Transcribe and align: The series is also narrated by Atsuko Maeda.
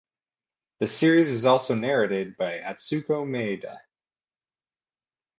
The 0.79 0.87
series 0.87 1.29
is 1.29 1.45
also 1.45 1.75
narrated 1.75 2.35
by 2.35 2.57
Atsuko 2.57 3.23
Maeda. 3.23 3.81